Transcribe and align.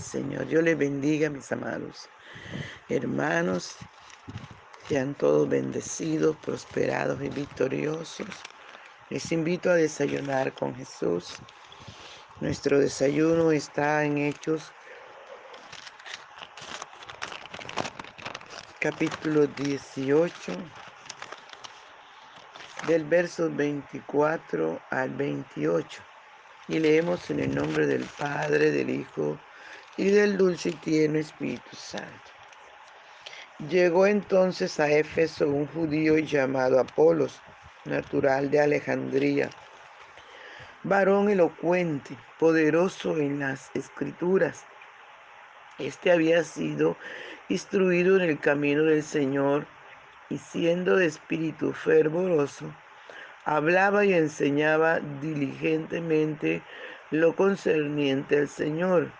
Señor. 0.00 0.48
Yo 0.48 0.62
les 0.62 0.76
bendiga, 0.76 1.30
mis 1.30 1.50
amados 1.52 2.08
hermanos. 2.88 3.76
Sean 4.88 5.14
todos 5.14 5.48
bendecidos, 5.48 6.36
prosperados 6.38 7.22
y 7.22 7.28
victoriosos. 7.28 8.28
Les 9.10 9.30
invito 9.32 9.70
a 9.70 9.74
desayunar 9.74 10.52
con 10.54 10.74
Jesús. 10.74 11.36
Nuestro 12.40 12.78
desayuno 12.78 13.52
está 13.52 14.04
en 14.04 14.18
Hechos 14.18 14.72
capítulo 18.80 19.46
18 19.46 20.52
del 22.88 23.04
verso 23.04 23.48
24 23.48 24.80
al 24.90 25.10
28. 25.10 26.02
Y 26.68 26.78
leemos 26.80 27.30
en 27.30 27.40
el 27.40 27.54
nombre 27.54 27.86
del 27.86 28.04
Padre, 28.04 28.72
del 28.72 28.90
Hijo 28.90 29.38
y 29.96 30.10
del 30.10 30.36
dulce 30.36 30.70
y 30.70 30.72
tierno 30.72 31.18
Espíritu 31.18 31.76
Santo. 31.76 32.30
Llegó 33.68 34.06
entonces 34.06 34.80
a 34.80 34.90
Éfeso 34.90 35.48
un 35.48 35.66
judío 35.66 36.18
llamado 36.18 36.80
Apolos, 36.80 37.40
natural 37.84 38.50
de 38.50 38.60
Alejandría, 38.60 39.50
varón 40.82 41.28
elocuente, 41.28 42.16
poderoso 42.38 43.18
en 43.18 43.40
las 43.40 43.70
escrituras. 43.74 44.64
Este 45.78 46.10
había 46.10 46.42
sido 46.42 46.96
instruido 47.48 48.16
en 48.16 48.22
el 48.22 48.40
camino 48.40 48.84
del 48.84 49.02
Señor 49.02 49.66
y 50.28 50.38
siendo 50.38 50.96
de 50.96 51.06
espíritu 51.06 51.72
fervoroso, 51.72 52.74
hablaba 53.44 54.04
y 54.04 54.14
enseñaba 54.14 55.00
diligentemente 55.20 56.62
lo 57.10 57.36
concerniente 57.36 58.38
al 58.38 58.48
Señor, 58.48 59.12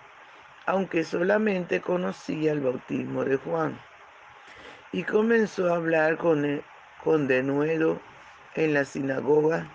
aunque 0.67 1.05
solamente 1.05 1.81
conocía 1.81 2.53
el 2.53 2.61
bautismo 2.61 3.25
de 3.25 3.37
Juan. 3.37 3.79
Y 4.93 5.05
comenzó 5.05 5.73
a 5.73 5.77
hablar 5.77 6.19
con, 6.19 6.63
con 7.03 7.27
denuedo 7.27 8.01
en 8.55 8.75
la 8.75 8.85
sinagoga, 8.85 9.67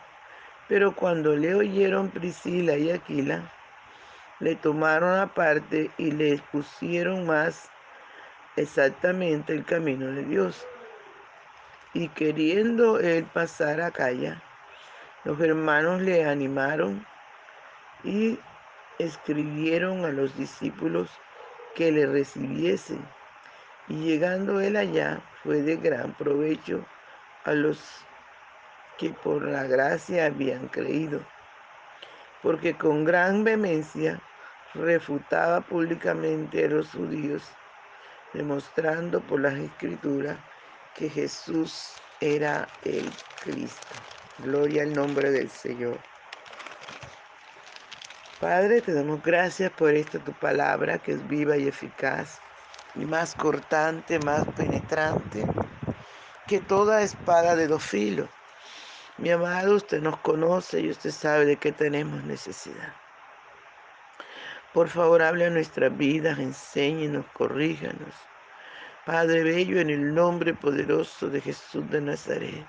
pero 0.68 0.94
cuando 0.96 1.36
le 1.36 1.56
oyeron 1.56 2.10
Priscila 2.10 2.78
y 2.78 2.92
Aquila, 2.92 3.52
le 4.40 4.56
tomaron 4.56 5.18
aparte 5.18 5.90
y 5.98 6.12
le 6.12 6.34
expusieron 6.34 7.26
más 7.26 7.70
exactamente 8.56 9.54
el 9.54 9.66
camino 9.66 10.08
de 10.08 10.24
Dios. 10.24 10.68
Y 11.94 12.10
queriendo 12.10 13.00
él 13.00 13.26
pasar 13.26 13.82
a 13.82 13.92
Calla, 13.92 14.44
los 15.24 15.40
hermanos 15.40 16.02
le 16.02 16.26
animaron 16.26 17.06
y 18.04 18.40
escribieron 19.00 20.06
a 20.06 20.10
los 20.10 20.36
discípulos 20.38 21.10
que 21.76 21.92
le 21.92 22.06
recibiesen. 22.06 23.06
Y 23.88 23.96
llegando 23.96 24.60
él 24.60 24.76
allá, 24.76 25.22
fue 25.44 25.62
de 25.62 25.78
gran 25.78 26.14
provecho 26.14 26.86
a 27.46 27.54
los 27.54 27.80
que 28.98 29.12
por 29.12 29.48
la 29.48 29.64
gracia 29.64 30.26
habían 30.26 30.68
creído, 30.68 31.22
porque 32.42 32.76
con 32.76 33.06
gran 33.06 33.44
vehemencia 33.44 34.20
refutaba 34.74 35.62
públicamente 35.62 36.66
a 36.66 36.70
los 36.70 36.90
judíos, 36.92 37.44
demostrando 38.34 39.22
por 39.22 39.40
las 39.40 39.54
escrituras 39.54 40.38
que 40.96 41.10
Jesús 41.10 41.94
era 42.20 42.68
el 42.84 43.10
Cristo. 43.44 43.96
Gloria 44.40 44.84
al 44.84 44.94
nombre 44.94 45.32
del 45.32 45.50
Señor. 45.50 46.00
Padre, 48.40 48.82
te 48.82 48.94
damos 48.94 49.24
gracias 49.24 49.72
por 49.72 49.90
esta 49.96 50.20
tu 50.20 50.32
palabra 50.34 51.00
que 51.00 51.14
es 51.14 51.28
viva 51.28 51.58
y 51.58 51.68
eficaz 51.68 52.40
y 52.94 53.06
más 53.06 53.34
cortante, 53.34 54.20
más 54.20 54.46
penetrante 54.56 55.44
que 56.48 56.60
toda 56.60 57.02
espada 57.02 57.56
de 57.56 57.68
dos 57.68 57.84
filos. 57.84 58.30
Mi 59.18 59.32
amado, 59.32 59.76
usted 59.76 60.02
nos 60.02 60.18
conoce 60.20 60.82
y 60.82 60.92
usted 60.92 61.10
sabe 61.10 61.46
de 61.46 61.58
qué 61.58 61.72
tenemos 61.72 62.24
necesidad. 62.24 62.94
Por 64.72 64.90
favor, 64.90 65.24
hable 65.24 65.46
a 65.46 65.50
nuestras 65.50 65.98
vidas, 65.98 66.38
enséñenos, 66.38 67.26
corríjanos 67.34 68.14
Padre 69.08 69.42
Bello, 69.42 69.80
en 69.80 69.90
el 69.90 70.14
nombre 70.14 70.54
poderoso 70.54 71.30
de 71.30 71.40
Jesús 71.40 71.90
de 71.90 72.02
Nazaret, 72.02 72.68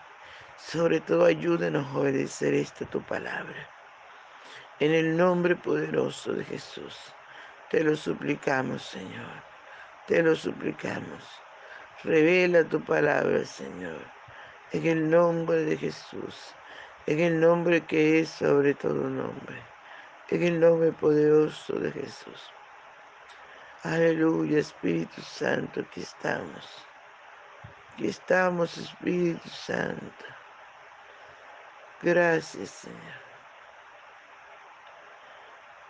sobre 0.57 1.01
todo 1.01 1.25
ayúdenos 1.25 1.85
a 1.89 1.99
obedecer 1.99 2.55
esta 2.55 2.87
tu 2.87 3.03
palabra. 3.03 3.78
En 4.81 4.93
el 4.93 5.17
nombre 5.17 5.57
poderoso 5.57 6.33
de 6.35 6.45
Jesús, 6.45 6.97
te 7.69 7.83
lo 7.83 7.97
suplicamos, 7.97 8.81
Señor, 8.83 9.43
te 10.07 10.23
lo 10.23 10.37
suplicamos. 10.37 11.25
Revela 12.05 12.63
tu 12.63 12.81
palabra, 12.85 13.45
Señor, 13.45 14.01
en 14.71 14.87
el 14.87 15.11
nombre 15.11 15.65
de 15.65 15.77
Jesús, 15.77 16.55
en 17.07 17.19
el 17.19 17.41
nombre 17.41 17.81
que 17.87 18.21
es 18.21 18.29
sobre 18.29 18.73
todo 18.73 19.11
nombre, 19.11 19.61
en 20.29 20.45
el 20.45 20.61
nombre 20.61 20.93
poderoso 20.93 21.73
de 21.81 21.91
Jesús. 21.91 22.49
Aleluya, 23.83 24.61
Espíritu 24.61 25.21
Santo, 25.23 25.81
aquí 25.81 26.03
estamos. 26.03 26.87
Aquí 27.95 28.07
estamos, 28.07 28.79
Espíritu 28.79 29.49
Santo. 29.49 30.25
Gracias, 32.01 32.71
Señor. 32.71 33.28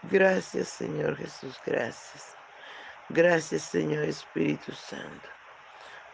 Gracias, 0.02 0.68
Señor 0.68 1.16
Jesús, 1.16 1.58
gracias. 1.66 2.36
Gracias, 3.08 3.62
Señor 3.62 4.04
Espíritu 4.04 4.72
Santo. 4.72 5.28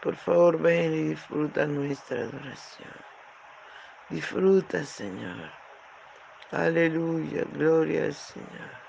Por 0.01 0.15
favor, 0.15 0.59
ven 0.59 0.93
y 0.93 1.03
disfruta 1.09 1.65
nuestra 1.65 2.21
adoración. 2.21 2.93
Disfruta, 4.09 4.83
Señor. 4.83 5.51
Aleluya, 6.51 7.43
gloria 7.53 8.05
al 8.05 8.13
Señor. 8.13 8.85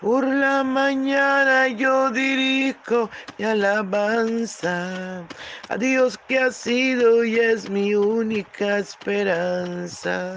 Por 0.00 0.24
la 0.24 0.62
mañana 0.62 1.68
yo 1.68 2.10
dirijo 2.10 3.10
mi 3.36 3.44
alabanza 3.44 5.24
a 5.68 5.76
Dios 5.76 6.16
que 6.28 6.38
ha 6.38 6.52
sido 6.52 7.24
y 7.24 7.40
es 7.40 7.68
mi 7.68 7.94
única 7.94 8.78
esperanza. 8.78 10.36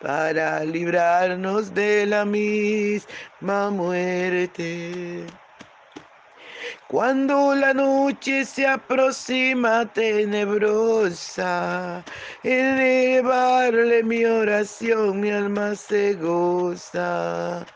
para 0.00 0.64
librarnos 0.64 1.72
de 1.74 2.06
la 2.06 2.24
misma 2.24 3.70
muerte. 3.70 5.26
Cuando 6.88 7.54
la 7.54 7.74
noche 7.74 8.44
se 8.44 8.66
aproxima 8.66 9.84
tenebrosa, 9.92 11.34
elevarle 12.44 14.04
mi 14.04 14.24
oración, 14.24 15.20
mi 15.20 15.30
alma 15.30 15.74
se 15.74 16.14
goza. 16.14 17.66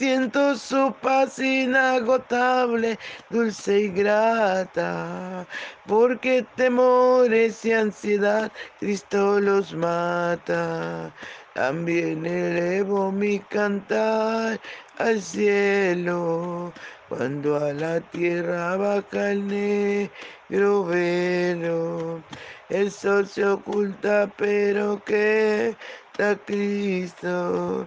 Siento 0.00 0.56
su 0.56 0.94
paz 1.02 1.38
inagotable, 1.38 2.98
dulce 3.28 3.80
y 3.80 3.88
grata, 3.90 5.46
porque 5.86 6.42
temores 6.56 7.62
y 7.66 7.72
ansiedad 7.72 8.50
Cristo 8.78 9.38
los 9.38 9.74
mata. 9.74 11.12
También 11.52 12.24
elevo 12.24 13.12
mi 13.12 13.40
cantar 13.40 14.58
al 14.96 15.20
cielo, 15.20 16.72
cuando 17.10 17.56
a 17.62 17.74
la 17.74 18.00
tierra 18.00 18.78
baja 18.78 19.32
el 19.32 19.46
negro 19.48 20.86
velo. 20.86 22.22
El 22.70 22.90
sol 22.90 23.28
se 23.28 23.44
oculta, 23.44 24.32
pero 24.38 25.04
que 25.04 25.76
está 26.14 26.36
Cristo 26.46 27.86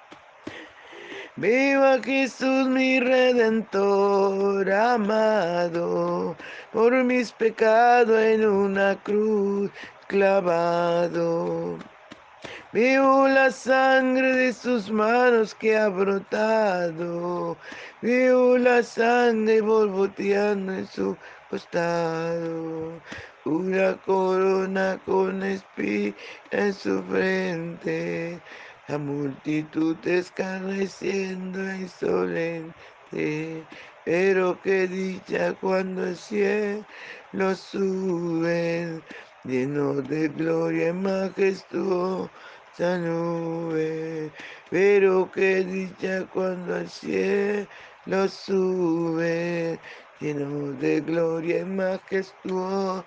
Viva 1.41 1.99
Jesús 2.03 2.67
mi 2.67 2.99
redentor 2.99 4.71
amado, 4.71 6.35
por 6.71 6.93
mis 7.03 7.31
pecados 7.31 8.21
en 8.21 8.45
una 8.45 8.95
cruz 9.01 9.71
clavado. 10.05 11.79
Veo 12.71 13.27
la 13.27 13.49
sangre 13.49 14.35
de 14.35 14.53
sus 14.53 14.91
manos 14.91 15.55
que 15.55 15.75
ha 15.75 15.89
brotado. 15.89 17.57
Veo 18.03 18.59
la 18.59 18.83
sangre 18.83 19.61
borboteando 19.61 20.73
en 20.73 20.85
su 20.85 21.17
costado. 21.49 23.01
Una 23.45 23.97
corona 24.05 24.99
con 25.07 25.41
espina 25.41 26.15
en 26.51 26.71
su 26.71 27.01
frente. 27.05 28.39
La 28.87 28.99
multitud 28.99 30.05
escarneciendo 30.07 31.59
insolente. 31.75 33.67
Pero 34.03 34.61
qué 34.61 34.87
dicha 34.87 35.55
cuando 35.55 36.05
el 36.07 36.17
cielo 36.17 36.85
sube, 37.55 39.03
lleno 39.43 40.03
de 40.03 40.29
gloria 40.29 40.89
y 40.89 40.93
majestuosa 40.93 42.31
nube, 42.99 44.33
pero 44.69 45.31
qué 45.31 45.63
dicha 45.65 46.27
cuando 46.27 46.75
al 46.75 46.89
cielo 46.89 47.69
sube, 48.29 49.81
lleno 50.19 50.73
de 50.73 51.01
gloria 51.01 51.61
y 51.61 51.65
majestuosa 51.65 53.05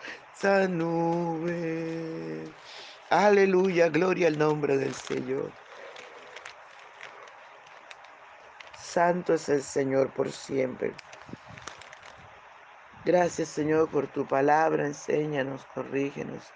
nube. 0.69 2.57
Aleluya, 3.11 3.91
gloria 3.91 4.29
al 4.29 4.39
nombre 4.39 4.79
del 4.79 4.95
Señor. 4.95 5.55
Santo 8.95 9.35
es 9.35 9.49
el 9.49 9.61
Señor 9.61 10.13
por 10.13 10.31
siempre. 10.31 10.95
Gracias 13.05 13.49
Señor 13.49 13.91
por 13.91 14.07
tu 14.07 14.25
palabra, 14.25 14.87
enséñanos, 14.87 15.67
corrígenos. 15.75 16.53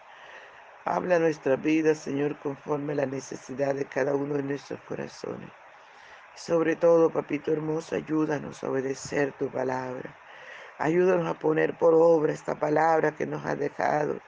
Habla 0.85 1.19
nuestra 1.19 1.57
vida, 1.57 1.97
Señor, 1.97 2.39
conforme 2.39 2.93
a 2.93 2.97
la 2.97 3.07
necesidad 3.07 3.75
de 3.75 3.87
cada 3.87 4.15
uno 4.15 4.35
de 4.35 4.45
nuestros 4.45 4.79
corazones. 4.83 5.51
Sobre 6.37 6.77
todo, 6.77 7.11
papito 7.11 7.51
hermoso, 7.51 7.97
ayúdanos 7.97 8.63
a 8.63 8.71
obedecer 8.71 9.33
tu 9.33 9.51
palabra. 9.51 10.17
Ayúdanos 10.79 11.27
a 11.27 11.37
poner 11.41 11.77
por 11.77 11.93
obra 11.95 12.33
esta 12.33 12.55
palabra 12.55 13.17
que 13.17 13.27
nos 13.27 13.45
has 13.45 13.59
dejado, 13.59 14.21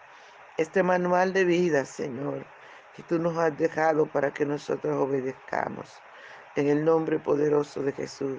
este 0.58 0.82
manual 0.82 1.32
de 1.32 1.44
vida, 1.44 1.84
Señor, 1.84 2.44
que 2.96 3.04
tú 3.04 3.20
nos 3.20 3.38
has 3.38 3.56
dejado 3.56 4.06
para 4.06 4.32
que 4.32 4.44
nosotros 4.44 4.96
obedezcamos. 4.96 6.02
En 6.56 6.68
el 6.68 6.84
nombre 6.84 7.18
poderoso 7.18 7.82
de 7.82 7.92
Jesús. 7.92 8.38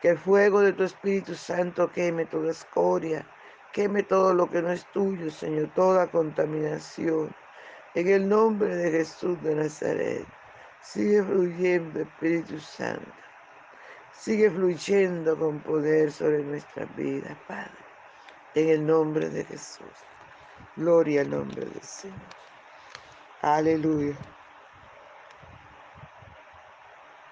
Que 0.00 0.10
el 0.10 0.18
fuego 0.18 0.60
de 0.60 0.72
tu 0.72 0.84
Espíritu 0.84 1.34
Santo 1.34 1.90
queme 1.90 2.24
toda 2.26 2.52
escoria, 2.52 3.26
queme 3.72 4.02
todo 4.02 4.32
lo 4.32 4.48
que 4.48 4.62
no 4.62 4.70
es 4.70 4.86
tuyo, 4.92 5.30
Señor, 5.30 5.70
toda 5.74 6.06
contaminación 6.06 7.34
en 7.94 8.06
el 8.06 8.28
nombre 8.28 8.76
de 8.76 8.90
Jesús 8.92 9.42
de 9.42 9.56
Nazaret, 9.56 10.24
sigue 10.82 11.22
fluyendo 11.22 12.00
Espíritu 12.00 12.60
Santo. 12.60 13.10
Sigue 14.12 14.50
fluyendo 14.50 15.36
con 15.36 15.58
poder 15.60 16.12
sobre 16.12 16.44
nuestras 16.44 16.94
vidas, 16.96 17.36
Padre. 17.48 17.72
En 18.54 18.68
el 18.68 18.86
nombre 18.86 19.28
de 19.30 19.44
Jesús. 19.44 19.86
Gloria 20.76 21.22
al 21.22 21.30
nombre 21.30 21.64
del 21.64 21.82
Señor. 21.82 22.18
Aleluya. 23.42 24.16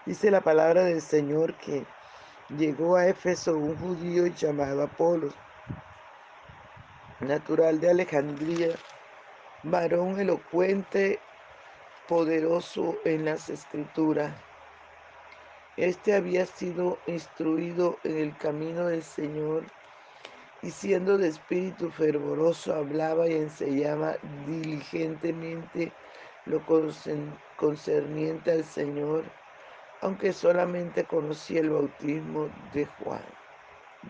Dice 0.07 0.31
la 0.31 0.41
palabra 0.41 0.85
del 0.85 1.03
Señor 1.03 1.55
que 1.55 1.85
llegó 2.57 2.95
a 2.95 3.09
Éfeso 3.09 3.57
un 3.57 3.77
judío 3.77 4.29
llamado 4.29 4.85
Apolo, 4.85 5.31
natural 7.23 7.81
de 7.81 7.91
Alejandría, 7.91 8.69
varón 9.65 10.21
elocuente, 10.21 11.19
poderoso 12.09 12.97
en 13.05 13.25
las 13.25 13.51
escrituras. 13.51 14.33
Este 15.77 16.15
había 16.15 16.47
sido 16.47 16.99
instruido 17.09 17.99
en 18.05 18.19
el 18.19 18.37
camino 18.37 18.87
del 18.87 19.03
Señor 19.03 19.65
y 20.63 20.71
siendo 20.71 21.19
de 21.19 21.29
espíritu 21.29 21.91
fervoroso 21.91 22.73
hablaba 22.73 23.29
y 23.29 23.35
enseñaba 23.35 24.19
diligentemente 24.47 25.93
lo 26.47 26.65
concerniente 27.57 28.53
al 28.53 28.65
Señor, 28.65 29.25
aunque 30.07 30.33
solamente 30.33 31.03
conocía 31.03 31.61
el 31.61 31.71
bautismo 31.71 32.49
de 32.73 32.87
Juan. 32.87 33.25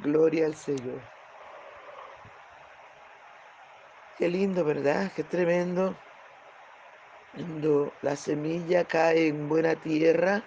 Gloria 0.02 0.44
al 0.44 0.54
Señor. 0.54 1.00
Qué 4.18 4.28
lindo, 4.28 4.62
¿verdad? 4.62 5.10
Qué 5.16 5.24
tremendo. 5.24 5.96
Cuando 7.34 7.94
la 8.02 8.14
semilla 8.14 8.84
cae 8.84 9.28
en 9.28 9.48
buena 9.48 9.74
tierra 9.74 10.42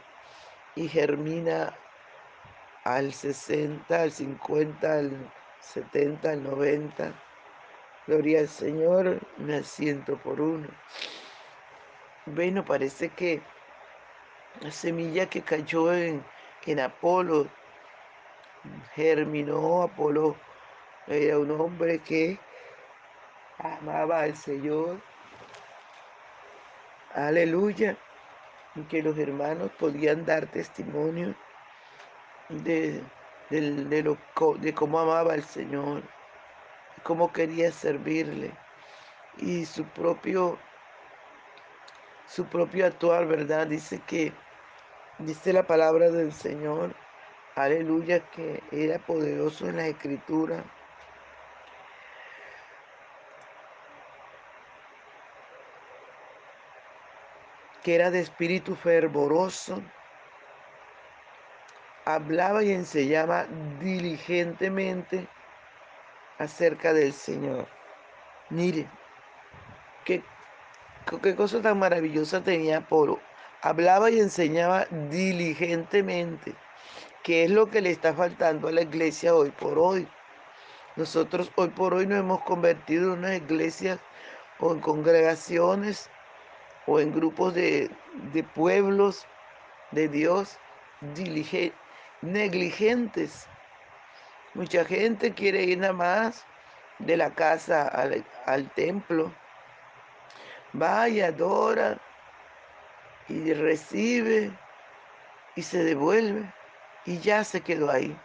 y 0.75 0.87
germina 0.87 1.75
al 2.83 3.11
60, 3.11 4.03
al 4.03 4.11
50, 4.11 4.94
al 4.94 5.31
70, 5.61 6.29
al 6.29 6.44
90. 6.44 7.11
Gloria 8.06 8.41
al 8.41 8.47
Señor, 8.47 9.19
me 9.37 9.56
asiento 9.56 10.15
por 10.18 10.41
uno. 10.41 10.68
Bueno, 12.27 12.63
parece 12.63 13.09
que 13.09 13.41
la 14.61 14.71
semilla 14.71 15.29
que 15.29 15.41
cayó 15.41 15.94
en, 15.94 16.23
en 16.65 16.79
Apolo 16.79 17.47
germinó. 18.94 19.83
Apolo 19.83 20.35
era 21.07 21.39
un 21.39 21.51
hombre 21.51 21.99
que 21.99 22.39
amaba 23.57 24.21
al 24.21 24.35
Señor. 24.35 25.01
Aleluya. 27.13 27.97
Y 28.75 28.83
que 28.83 29.01
los 29.01 29.18
hermanos 29.18 29.71
podían 29.79 30.25
dar 30.25 30.45
testimonio 30.45 31.35
de, 32.49 33.03
de, 33.49 34.03
lo, 34.03 34.18
de 34.59 34.73
cómo 34.73 34.99
amaba 34.99 35.33
al 35.33 35.44
Señor, 35.44 36.03
cómo 37.03 37.33
quería 37.33 37.71
servirle 37.71 38.53
y 39.37 39.65
su 39.65 39.85
propio 39.85 40.59
su 42.30 42.45
propio 42.45 42.86
actuar, 42.86 43.28
¿verdad? 43.28 43.68
Dice 43.68 44.02
que 44.07 44.33
dice 45.19 45.52
la 45.52 45.68
palabra 45.68 46.09
del 46.09 46.31
Señor, 46.31 46.95
aleluya, 47.56 48.19
que 48.31 48.64
era 48.71 49.00
poderoso 49.00 49.68
en 49.68 49.78
la 49.78 49.88
escritura 49.88 50.64
que 57.83 57.95
era 57.95 58.12
de 58.12 58.19
espíritu 58.19 58.76
fervoroso, 58.76 59.81
hablaba 62.06 62.64
y 62.64 62.71
enseñaba 62.71 63.45
diligentemente 63.80 65.28
acerca 66.38 66.94
del 66.94 67.14
Señor. 67.14 67.68
Mire, 68.50 68.88
qué, 70.06 70.24
qué 71.18 71.35
cosa 71.35 71.61
tan 71.61 71.80
maravillosa 71.80 72.44
tenía 72.44 72.78
Apolo. 72.78 73.19
Hablaba 73.61 74.11
y 74.11 74.19
enseñaba 74.19 74.85
diligentemente, 75.09 76.54
que 77.23 77.45
es 77.45 77.51
lo 77.51 77.69
que 77.69 77.81
le 77.81 77.89
está 77.89 78.13
faltando 78.13 78.68
a 78.68 78.71
la 78.71 78.81
iglesia 78.81 79.33
hoy 79.35 79.49
por 79.51 79.80
hoy. 79.80 80.07
Nosotros 80.95 81.51
hoy 81.56 81.69
por 81.69 81.94
hoy 81.94 82.06
nos 82.06 82.19
hemos 82.19 82.42
convertido 82.42 83.13
en 83.13 83.19
unas 83.19 83.37
iglesias 83.37 83.99
o 84.59 84.73
en 84.73 84.80
congregaciones 84.80 86.09
o 86.85 86.99
en 86.99 87.13
grupos 87.13 87.54
de, 87.54 87.89
de 88.33 88.44
pueblos 88.44 89.25
de 89.92 90.07
Dios 90.07 90.57
negligentes. 92.21 93.47
Mucha 94.54 94.85
gente 94.85 95.33
quiere 95.33 95.63
ir 95.63 95.78
nada 95.80 95.94
más 95.94 96.45
de 96.99 97.18
la 97.18 97.33
casa 97.33 97.87
al, 97.87 98.25
al 98.45 98.69
templo. 98.71 99.31
Vaya, 100.73 101.28
adora 101.28 101.97
y 103.28 103.54
recibe 103.54 104.52
y 105.56 105.64
se 105.64 105.83
devuelve 105.83 106.52
y 107.06 107.19
ya 107.19 107.44
se 107.44 107.61
quedó 107.61 107.90
ahí. 107.90 108.16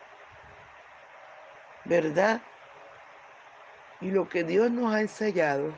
¿Verdad? 1.85 2.41
Y 4.01 4.11
lo 4.11 4.29
que 4.29 4.45
Dios 4.45 4.71
nos 4.71 4.95
ha 4.95 5.01
ensayado, 5.01 5.75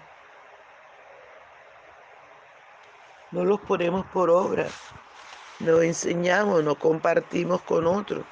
no 3.30 3.44
los 3.44 3.60
ponemos 3.60 4.06
por 4.06 4.30
obra, 4.30 4.66
nos 5.60 5.82
enseñamos, 5.82 6.62
nos 6.62 6.78
compartimos 6.78 7.62
con 7.62 7.86
otros. 7.86 8.24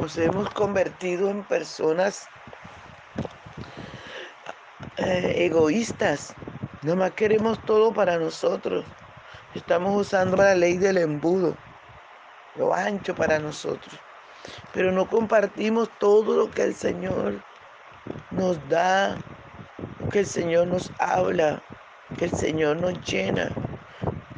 Nos 0.00 0.16
hemos 0.18 0.50
convertido 0.50 1.30
en 1.30 1.44
personas 1.44 2.26
eh, 4.96 5.34
egoístas. 5.36 6.34
Nomás 6.82 7.12
queremos 7.12 7.60
todo 7.64 7.92
para 7.94 8.18
nosotros. 8.18 8.84
Estamos 9.54 10.00
usando 10.00 10.36
la 10.36 10.56
ley 10.56 10.78
del 10.78 10.98
embudo, 10.98 11.56
lo 12.56 12.74
ancho 12.74 13.14
para 13.14 13.38
nosotros. 13.38 13.94
Pero 14.72 14.90
no 14.90 15.08
compartimos 15.08 15.88
todo 16.00 16.36
lo 16.36 16.50
que 16.50 16.64
el 16.64 16.74
Señor 16.74 17.40
nos 18.32 18.58
da, 18.68 19.16
que 20.10 20.20
el 20.20 20.26
Señor 20.26 20.66
nos 20.66 20.90
habla, 20.98 21.62
que 22.18 22.24
el 22.24 22.32
Señor 22.32 22.78
nos 22.78 23.00
llena. 23.08 23.50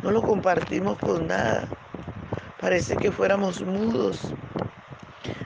No 0.02 0.10
lo 0.10 0.20
compartimos 0.20 0.98
con 0.98 1.26
nada. 1.26 1.66
Parece 2.60 2.94
que 2.96 3.10
fuéramos 3.10 3.62
mudos. 3.62 4.20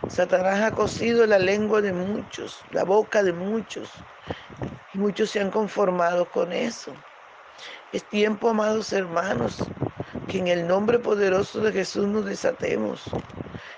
Satanás 0.09 0.62
ha 0.62 0.73
cosido 0.73 1.25
la 1.26 1.38
lengua 1.38 1.81
de 1.81 1.93
muchos, 1.93 2.61
la 2.73 2.83
boca 2.83 3.23
de 3.23 3.33
muchos, 3.33 3.88
muchos 4.99 5.31
se 5.31 5.40
han 5.40 5.50
conformado 5.50 6.28
con 6.31 6.52
eso. 6.52 6.93
Es 7.93 8.05
tiempo, 8.05 8.50
amados 8.50 8.93
hermanos, 8.93 9.64
que 10.28 10.38
en 10.38 10.49
el 10.49 10.67
nombre 10.67 10.99
poderoso 10.99 11.61
de 11.61 11.73
Jesús 11.73 12.07
nos 12.07 12.26
desatemos, 12.26 13.02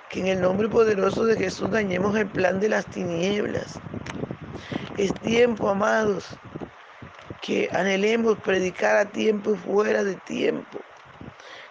que 0.09 0.21
en 0.21 0.27
el 0.27 0.41
nombre 0.41 0.69
poderoso 0.69 1.25
de 1.25 1.37
Jesús 1.37 1.71
dañemos 1.71 2.17
el 2.17 2.27
plan 2.27 2.59
de 2.59 2.71
las 2.71 2.87
tinieblas. 2.87 3.79
Es 4.97 5.15
tiempo, 5.21 5.69
amados, 5.69 6.27
que 7.41 7.69
anhelemos 7.73 8.39
predicar 8.39 8.97
a 8.97 9.05
tiempo 9.05 9.53
y 9.53 9.57
fuera 9.57 10.03
de 10.03 10.17
tiempo, 10.17 10.79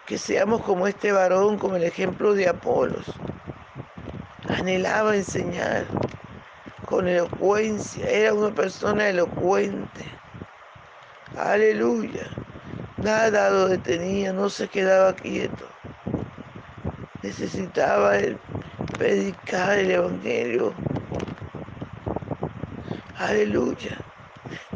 que 0.06 0.18
seamos 0.18 0.62
como 0.62 0.88
este 0.88 1.12
varón, 1.12 1.58
como 1.58 1.76
el 1.76 1.84
ejemplo 1.84 2.34
de 2.34 2.48
Apolos 2.48 3.06
anhelaba 4.50 5.16
enseñar 5.16 5.86
con 6.90 7.08
elocuencia, 7.08 8.10
era 8.10 8.34
una 8.34 8.54
persona 8.54 9.10
elocuente. 9.10 10.06
Aleluya. 11.38 12.28
Nada 12.98 13.52
lo 13.52 13.68
detenía, 13.70 14.34
no 14.34 14.50
se 14.50 14.68
quedaba 14.68 15.14
quieto. 15.14 15.66
Necesitaba 17.22 18.14
predicar 18.98 19.78
el 19.78 19.92
Evangelio. 19.92 20.74
Aleluya. 23.18 23.98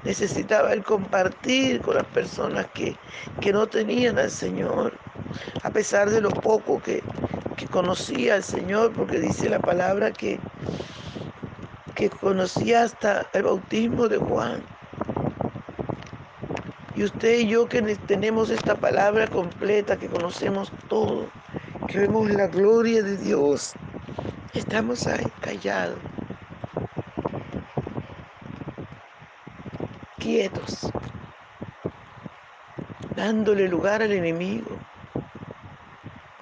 Necesitaba 0.04 0.72
el 0.74 0.84
compartir 0.84 1.82
con 1.82 1.96
las 1.96 2.06
personas 2.06 2.68
que, 2.76 2.96
que 3.42 3.52
no 3.52 3.66
tenían 3.66 4.20
al 4.20 4.30
Señor, 4.30 4.94
a 5.64 5.72
pesar 5.72 6.12
de 6.12 6.22
lo 6.22 6.30
poco 6.30 6.80
que, 6.80 7.02
que 7.58 7.66
conocía 7.66 8.36
al 8.36 8.44
Señor, 8.44 8.94
porque 8.94 9.20
dice 9.20 9.50
la 9.50 9.60
palabra 9.60 10.12
que, 10.12 10.40
que 11.96 12.10
conocía 12.10 12.84
hasta 12.84 13.28
el 13.34 13.44
bautismo 13.44 14.08
de 14.08 14.18
Juan. 14.18 14.64
Y 16.96 17.04
usted 17.04 17.40
y 17.40 17.48
yo 17.48 17.68
que 17.68 17.82
tenemos 18.08 18.50
esta 18.50 18.76
palabra 18.76 19.28
completa, 19.28 19.98
que 19.98 20.08
conocemos 20.08 20.72
todo, 20.90 21.28
que 21.88 22.00
vemos 22.00 22.30
la 22.30 22.48
gloria 22.48 23.02
de 23.02 23.18
Dios, 23.18 23.74
estamos 24.54 25.08
ahí 25.08 25.26
callados, 25.42 25.98
quietos, 30.20 30.92
dándole 33.16 33.68
lugar 33.68 34.02
al 34.02 34.12
enemigo 34.12 34.78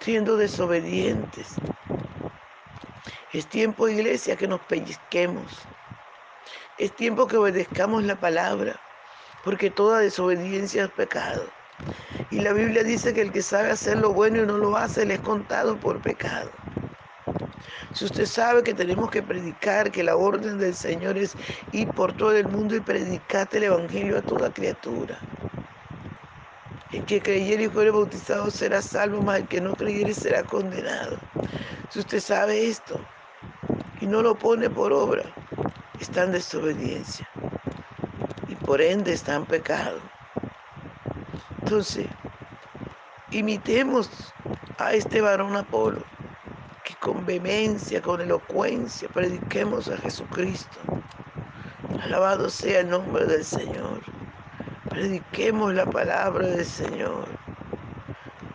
siendo 0.02 0.36
desobedientes. 0.36 1.56
Es 3.34 3.48
tiempo, 3.48 3.88
iglesia, 3.88 4.36
que 4.36 4.46
nos 4.46 4.60
pellizquemos. 4.60 5.46
Es 6.78 6.94
tiempo 6.94 7.28
que 7.28 7.38
obedezcamos 7.38 8.04
la 8.04 8.20
palabra, 8.20 8.78
porque 9.46 9.70
toda 9.70 10.00
desobediencia 10.00 10.84
es 10.84 10.92
pecado. 10.92 11.46
Y 12.30 12.42
la 12.42 12.52
Biblia 12.52 12.84
dice 12.84 13.14
que 13.14 13.22
el 13.22 13.32
que 13.32 13.42
sabe 13.42 13.72
hacer 13.72 14.00
lo 14.00 14.12
bueno 14.12 14.44
y 14.44 14.46
no 14.46 14.58
lo 14.58 14.76
hace 14.76 15.06
le 15.06 15.14
es 15.14 15.22
contado 15.22 15.78
por 15.78 16.02
pecado. 16.02 16.50
Si 17.94 18.04
usted 18.04 18.26
sabe 18.26 18.64
que 18.64 18.74
tenemos 18.74 19.10
que 19.10 19.24
predicar, 19.24 19.92
que 19.92 20.04
la 20.04 20.18
orden 20.18 20.58
del 20.58 20.76
Señor 20.76 21.18
es 21.18 21.38
ir 21.72 21.88
por 21.88 22.12
todo 22.18 22.36
el 22.36 22.48
mundo 22.50 22.76
y 22.76 22.82
predicarte 22.82 23.60
el 23.60 23.64
Evangelio 23.64 24.18
a 24.18 24.22
toda 24.24 24.52
criatura. 24.52 25.18
El 26.92 27.06
que 27.06 27.22
creyere 27.22 27.64
y 27.64 27.70
fuere 27.70 27.92
bautizado 27.92 28.52
será 28.52 28.82
salvo, 28.82 29.22
mas 29.22 29.40
el 29.40 29.48
que 29.48 29.62
no 29.62 29.74
creyere 29.74 30.14
será 30.14 30.44
condenado. 30.44 31.18
Si 31.90 32.00
usted 32.00 32.20
sabe 32.20 32.68
esto 32.68 33.00
y 34.02 34.08
no 34.08 34.22
lo 34.22 34.36
pone 34.36 34.70
por 34.70 34.92
obra, 34.92 35.24
está 36.00 36.24
en 36.24 36.34
desobediencia 36.34 37.30
y 38.48 38.56
por 38.56 38.82
ende 38.82 39.14
está 39.14 39.36
en 39.36 39.46
pecado. 39.46 40.00
Entonces, 41.62 42.08
imitemos 43.30 44.10
a 44.80 44.94
este 44.94 45.22
varón 45.22 45.56
Apolo, 45.56 46.04
que 46.84 46.96
con 46.96 47.26
vehemencia, 47.26 48.02
con 48.02 48.20
elocuencia, 48.20 49.08
prediquemos 49.10 49.88
a 49.88 49.98
Jesucristo. 49.98 50.80
Alabado 52.02 52.50
sea 52.50 52.80
el 52.80 52.90
nombre 52.90 53.26
del 53.26 53.46
Señor. 53.46 54.02
Prediquemos 54.90 55.74
la 55.74 55.86
palabra 55.86 56.48
del 56.48 56.66
Señor 56.66 57.26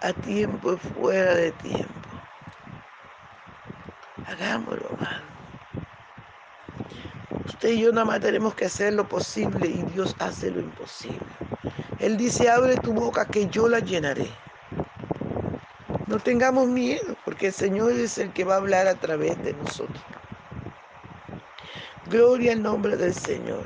a 0.02 0.12
tiempo 0.12 0.74
y 0.74 0.76
fuera 0.76 1.34
de 1.34 1.52
tiempo. 1.52 1.94
Hagámoslo, 4.26 4.88
amado. 4.98 5.25
Usted 7.46 7.68
y 7.70 7.80
yo 7.82 7.92
nada 7.92 8.04
más 8.04 8.20
tenemos 8.20 8.56
que 8.56 8.64
hacer 8.64 8.92
lo 8.94 9.08
posible 9.08 9.68
y 9.68 9.82
Dios 9.92 10.16
hace 10.18 10.50
lo 10.50 10.60
imposible. 10.60 11.20
Él 12.00 12.16
dice, 12.16 12.50
abre 12.50 12.74
tu 12.76 12.92
boca 12.92 13.24
que 13.24 13.46
yo 13.46 13.68
la 13.68 13.78
llenaré. 13.78 14.26
No 16.08 16.18
tengamos 16.18 16.66
miedo, 16.66 17.16
porque 17.24 17.46
el 17.46 17.52
Señor 17.52 17.92
es 17.92 18.18
el 18.18 18.32
que 18.32 18.42
va 18.42 18.54
a 18.54 18.56
hablar 18.56 18.88
a 18.88 18.96
través 18.96 19.40
de 19.44 19.52
nosotros. 19.52 20.02
Gloria 22.10 22.52
al 22.52 22.62
nombre 22.62 22.96
del 22.96 23.14
Señor. 23.14 23.62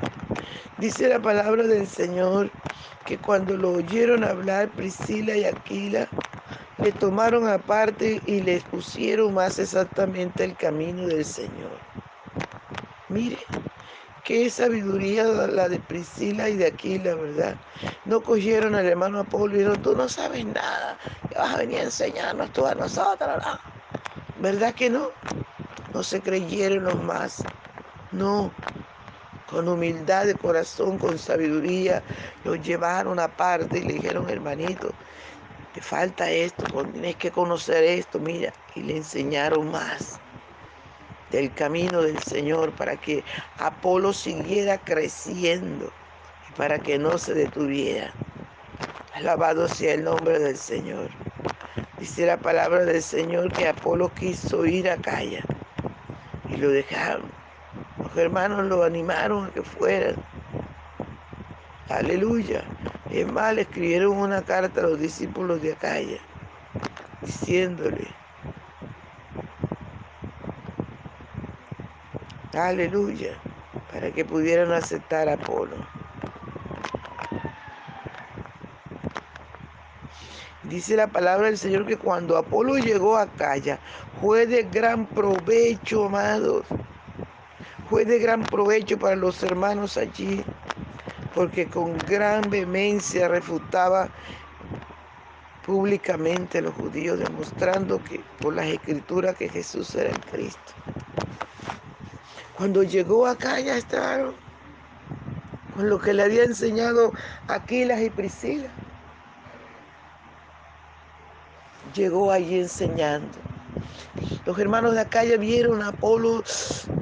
Dice 0.77 1.09
la 1.09 1.19
palabra 1.19 1.63
del 1.63 1.87
Señor 1.87 2.51
que 3.05 3.17
cuando 3.17 3.57
lo 3.57 3.71
oyeron 3.71 4.23
hablar 4.23 4.69
Priscila 4.69 5.35
y 5.35 5.45
Aquila, 5.45 6.07
le 6.77 6.91
tomaron 6.91 7.47
aparte 7.47 8.21
y 8.27 8.41
le 8.41 8.61
pusieron 8.61 9.33
más 9.33 9.57
exactamente 9.57 10.43
el 10.43 10.55
camino 10.55 11.07
del 11.07 11.25
Señor. 11.25 11.79
Mire, 13.09 13.37
qué 14.23 14.49
sabiduría 14.49 15.23
la 15.25 15.69
de 15.69 15.79
Priscila 15.79 16.49
y 16.49 16.57
de 16.57 16.67
Aquila, 16.67 17.15
¿verdad? 17.15 17.61
No 18.03 18.23
cogieron 18.23 18.75
al 18.75 18.85
hermano 18.87 19.19
Apolo 19.19 19.55
y 19.55 19.59
dijeron, 19.59 19.81
tú 19.81 19.95
no 19.95 20.09
sabes 20.09 20.45
nada, 20.45 20.97
vas 21.35 21.53
a 21.55 21.57
venir 21.57 21.79
a 21.79 21.83
enseñarnos 21.83 22.51
tú 22.51 22.65
a 22.65 22.75
nosotros, 22.75 23.41
¿verdad 24.33 24.75
que 24.75 24.89
no? 24.89 25.19
No 25.87 26.03
se 26.03 26.21
creyeron 26.23 26.83
los 26.85 26.99
más, 27.01 27.51
no, 28.11 28.59
con 29.45 29.67
humildad 29.69 30.25
de 30.27 30.37
corazón, 30.37 30.99
con 30.99 31.19
sabiduría, 31.19 32.05
lo 32.43 32.55
llevaron 32.55 33.19
aparte 33.19 33.79
y 33.79 33.83
le 33.83 33.93
dijeron, 33.95 34.29
hermanito, 34.29 34.97
te 35.71 35.81
falta 35.81 36.31
esto, 36.31 36.67
tienes 36.91 37.17
que 37.17 37.31
conocer 37.31 37.83
esto, 37.85 38.19
mira, 38.19 38.53
y 38.67 38.83
le 38.83 38.97
enseñaron 38.97 39.71
más 39.71 40.23
del 41.31 41.53
camino 41.53 42.01
del 42.01 42.21
Señor 42.23 42.71
para 42.73 42.97
que 42.97 43.23
Apolo 43.57 44.13
siguiera 44.13 44.77
creciendo 44.77 45.91
y 46.49 46.53
para 46.53 46.79
que 46.79 46.97
no 46.99 47.17
se 47.17 47.33
detuviera. 47.33 48.13
Alabado 49.13 49.67
sea 49.67 49.93
el 49.93 50.03
nombre 50.03 50.39
del 50.39 50.57
Señor. 50.57 51.09
Dice 51.99 52.25
la 52.25 52.37
palabra 52.37 52.85
del 52.85 53.01
Señor 53.01 53.51
que 53.53 53.67
Apolo 53.67 54.11
quiso 54.13 54.65
ir 54.65 54.89
a 54.89 54.97
Calla 54.97 55.43
y 56.49 56.57
lo 56.57 56.69
dejaron 56.69 57.41
los 58.11 58.17
hermanos 58.17 58.65
lo 58.65 58.83
animaron 58.83 59.45
a 59.45 59.51
que 59.51 59.61
fueran. 59.61 60.15
Aleluya. 61.87 62.63
Es 63.09 63.25
más, 63.31 63.53
le 63.55 63.61
escribieron 63.61 64.17
una 64.17 64.41
carta 64.41 64.81
a 64.81 64.83
los 64.83 64.99
discípulos 64.99 65.61
de 65.61 65.73
Acaya, 65.73 66.19
diciéndole 67.21 68.07
Aleluya. 72.53 73.41
Para 73.91 74.11
que 74.11 74.25
pudieran 74.25 74.71
aceptar 74.71 75.29
a 75.29 75.33
Apolo. 75.33 75.89
Dice 80.63 80.95
la 80.95 81.07
palabra 81.07 81.47
del 81.47 81.57
Señor 81.57 81.85
que 81.87 81.97
cuando 81.97 82.37
Apolo 82.37 82.77
llegó 82.77 83.17
a 83.17 83.27
Calla, 83.27 83.79
fue 84.19 84.45
de 84.47 84.63
gran 84.63 85.07
provecho, 85.07 86.05
amados. 86.05 86.65
Fue 87.89 88.05
de 88.05 88.19
gran 88.19 88.47
provecho 88.47 88.97
para 88.99 89.15
los 89.15 89.41
hermanos 89.43 89.97
allí, 89.97 90.45
porque 91.33 91.69
con 91.69 92.05
gran 92.05 92.49
vehemencia 92.49 93.27
refutaba 93.27 94.11
públicamente 95.61 96.59
a 96.59 96.61
los 96.61 96.75
judíos, 96.75 97.19
demostrando 97.19 98.03
que 98.03 98.23
por 98.39 98.53
las 98.55 98.67
escrituras 98.67 99.35
que 99.35 99.49
Jesús 99.49 99.95
era 99.95 100.11
el 100.11 100.23
Cristo. 100.23 100.73
Cuando 102.61 102.83
llegó 102.83 103.25
acá 103.25 103.59
ya 103.59 103.75
estaban 103.75 104.35
con 105.73 105.89
lo 105.89 105.97
que 105.99 106.13
le 106.13 106.21
había 106.21 106.43
enseñado 106.43 107.11
Aquilas 107.47 107.99
y 108.01 108.11
Priscila. 108.11 108.71
Llegó 111.95 112.31
allí 112.31 112.59
enseñando. 112.59 113.39
Los 114.45 114.59
hermanos 114.59 114.93
de 114.93 114.99
acá 114.99 115.23
ya 115.23 115.37
vieron 115.37 115.81
a 115.81 115.87
Apolo 115.87 116.43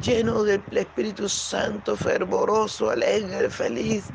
lleno 0.01 0.45
del 0.45 0.63
Espíritu 0.71 1.27
Santo, 1.27 1.97
fervoroso, 1.97 2.89
alegre, 2.89 3.49
feliz. 3.49 4.13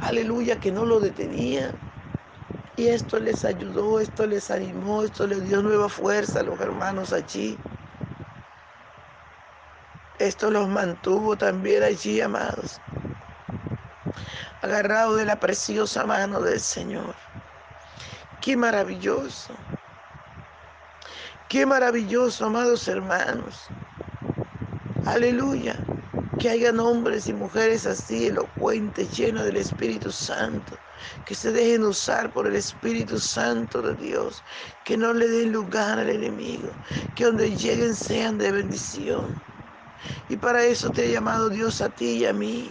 Aleluya, 0.00 0.58
que 0.58 0.72
no 0.72 0.86
lo 0.86 1.00
detenía. 1.00 1.74
Y 2.76 2.88
esto 2.88 3.20
les 3.20 3.44
ayudó, 3.44 4.00
esto 4.00 4.26
les 4.26 4.50
animó, 4.50 5.02
esto 5.02 5.26
les 5.26 5.42
dio 5.42 5.60
nueva 5.60 5.90
fuerza 5.90 6.40
a 6.40 6.44
los 6.44 6.58
hermanos 6.60 7.12
allí. 7.12 7.58
Esto 10.22 10.52
los 10.52 10.68
mantuvo 10.68 11.36
también 11.36 11.82
allí, 11.82 12.20
amados, 12.20 12.80
agarrados 14.60 15.16
de 15.16 15.24
la 15.24 15.40
preciosa 15.40 16.06
mano 16.06 16.40
del 16.40 16.60
Señor. 16.60 17.16
Qué 18.40 18.56
maravilloso, 18.56 19.52
qué 21.48 21.66
maravilloso, 21.66 22.44
amados 22.46 22.86
hermanos. 22.86 23.72
Aleluya, 25.02 25.88
que 26.38 26.50
hayan 26.50 26.78
hombres 26.78 27.26
y 27.26 27.32
mujeres 27.32 27.84
así, 27.84 28.28
elocuentes, 28.28 29.16
llenos 29.16 29.44
del 29.44 29.56
Espíritu 29.56 30.12
Santo, 30.12 30.78
que 31.24 31.34
se 31.34 31.50
dejen 31.50 31.82
usar 31.82 32.32
por 32.32 32.46
el 32.46 32.54
Espíritu 32.54 33.18
Santo 33.18 33.82
de 33.82 33.96
Dios, 33.96 34.44
que 34.84 34.96
no 34.96 35.14
le 35.14 35.26
den 35.26 35.50
lugar 35.50 35.98
al 35.98 36.10
enemigo, 36.10 36.78
que 37.16 37.24
donde 37.24 37.56
lleguen 37.56 37.96
sean 37.96 38.38
de 38.38 38.52
bendición. 38.52 39.42
Y 40.28 40.36
para 40.36 40.62
eso 40.62 40.90
te 40.90 41.04
ha 41.04 41.12
llamado 41.12 41.48
Dios 41.48 41.80
a 41.80 41.88
ti 41.88 42.18
y 42.18 42.26
a 42.26 42.32
mí. 42.32 42.70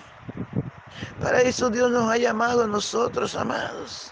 Para 1.21 1.41
eso 1.41 1.69
Dios 1.69 1.91
nos 1.91 2.09
ha 2.09 2.17
llamado 2.17 2.63
a 2.63 2.67
nosotros, 2.67 3.35
amados. 3.35 4.11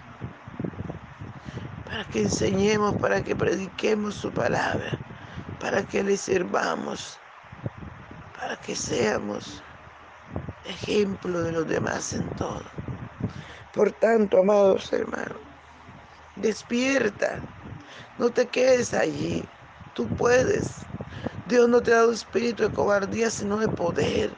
Para 1.85 2.03
que 2.05 2.21
enseñemos, 2.23 2.95
para 2.95 3.23
que 3.23 3.35
prediquemos 3.35 4.15
su 4.15 4.31
palabra, 4.31 4.97
para 5.59 5.83
que 5.83 6.03
le 6.03 6.17
sirvamos, 6.17 7.17
para 8.39 8.55
que 8.57 8.75
seamos 8.75 9.63
ejemplo 10.65 11.41
de 11.41 11.51
los 11.51 11.67
demás 11.67 12.13
en 12.13 12.29
todo. 12.31 12.63
Por 13.73 13.91
tanto, 13.93 14.39
amados 14.39 14.91
hermanos, 14.93 15.37
despierta, 16.35 17.39
no 18.17 18.29
te 18.29 18.45
quedes 18.47 18.93
allí, 18.93 19.43
tú 19.93 20.07
puedes. 20.15 20.88
Dios 21.49 21.67
no 21.67 21.81
te 21.81 21.91
ha 21.91 21.97
dado 21.97 22.11
espíritu 22.11 22.61
de 22.61 22.69
cobardía, 22.69 23.31
sino 23.31 23.57
de 23.57 23.67
poder. 23.67 24.29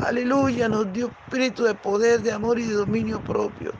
Aleluya, 0.00 0.66
nos 0.66 0.90
dio 0.90 1.08
espíritu 1.08 1.64
de 1.64 1.74
poder, 1.74 2.22
de 2.22 2.32
amor 2.32 2.58
y 2.58 2.64
de 2.64 2.72
dominio 2.72 3.22
propio, 3.22 3.74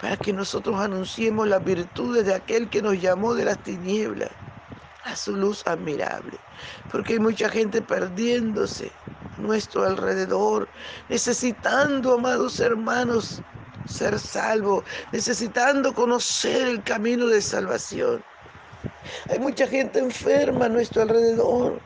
para 0.00 0.16
que 0.16 0.32
nosotros 0.32 0.80
anunciemos 0.80 1.46
las 1.46 1.62
virtudes 1.64 2.26
de 2.26 2.34
aquel 2.34 2.68
que 2.68 2.82
nos 2.82 3.00
llamó 3.00 3.32
de 3.34 3.44
las 3.44 3.62
tinieblas 3.62 4.30
a 5.04 5.14
su 5.14 5.36
luz 5.36 5.64
admirable. 5.68 6.36
Porque 6.90 7.12
hay 7.12 7.20
mucha 7.20 7.48
gente 7.48 7.80
perdiéndose 7.80 8.90
a 9.36 9.40
nuestro 9.40 9.84
alrededor, 9.84 10.68
necesitando, 11.08 12.14
amados 12.14 12.58
hermanos, 12.58 13.40
ser 13.86 14.18
salvo, 14.18 14.82
necesitando 15.12 15.94
conocer 15.94 16.66
el 16.66 16.82
camino 16.82 17.28
de 17.28 17.40
salvación. 17.40 18.24
Hay 19.28 19.38
mucha 19.38 19.66
gente 19.66 19.98
enferma 19.98 20.66
a 20.66 20.68
nuestro 20.68 21.02
alrededor. 21.02 21.80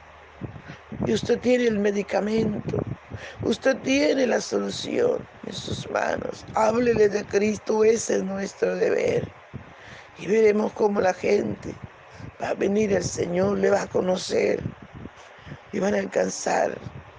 Y 1.06 1.12
usted 1.12 1.38
tiene 1.40 1.66
el 1.66 1.78
medicamento. 1.78 2.78
Usted 3.44 3.76
tiene 3.78 4.26
la 4.26 4.40
solución 4.40 5.18
en 5.46 5.52
sus 5.52 5.88
manos. 5.90 6.44
Háblele 6.54 7.08
de 7.08 7.24
Cristo, 7.24 7.84
ese 7.84 8.16
es 8.16 8.24
nuestro 8.24 8.76
deber. 8.76 9.28
Y 10.18 10.26
veremos 10.26 10.72
cómo 10.72 11.00
la 11.00 11.14
gente 11.14 11.74
va 12.40 12.50
a 12.50 12.54
venir 12.54 12.94
al 12.94 13.04
Señor, 13.04 13.58
le 13.58 13.70
va 13.70 13.82
a 13.82 13.86
conocer 13.86 14.62
y 15.72 15.80
van 15.80 15.94
a 15.94 15.98
alcanzar 15.98 16.78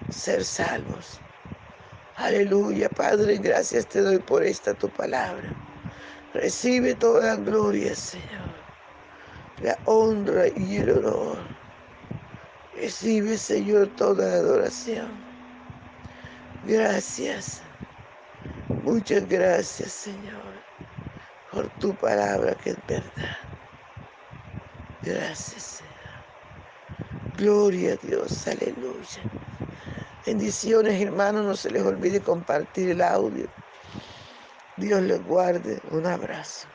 ser 0.10 0.44
salvos. 0.46 1.20
Aleluya, 2.16 2.90
Padre, 2.90 3.38
gracias 3.38 3.88
te 3.88 4.02
doy 4.02 4.20
por 4.20 4.44
esta 4.44 4.74
tu 4.74 4.90
palabra. 4.90 5.58
Recibe 6.34 6.96
toda 6.96 7.26
la 7.26 7.36
gloria, 7.36 7.96
Señor 7.96 8.63
la 9.62 9.78
honra 9.86 10.48
y 10.56 10.78
el 10.78 10.90
honor. 10.92 11.38
Recibe, 12.76 13.38
Señor, 13.38 13.88
toda 13.96 14.28
la 14.28 14.36
adoración. 14.36 15.12
Gracias. 16.66 17.62
Muchas 18.84 19.28
gracias, 19.28 19.92
Señor, 19.92 20.64
por 21.52 21.70
tu 21.80 21.96
palabra 21.96 22.56
que 22.56 22.72
es 22.72 22.78
verdad. 22.88 23.40
Gracias, 25.04 25.64
Señor. 25.64 25.94
Gloria 27.38 27.94
a 27.94 27.98
Dios, 27.98 28.48
aleluya. 28.48 29.24
Bendiciones, 30.26 31.02
hermanos, 31.02 31.46
no 31.46 31.56
se 31.56 31.70
les 31.72 31.84
olvide 31.84 32.22
compartir 32.22 32.90
el 32.90 33.02
audio. 33.02 33.48
Dios 34.78 35.02
les 35.04 35.22
guarde. 35.24 35.82
Un 35.92 36.06
abrazo. 36.06 36.73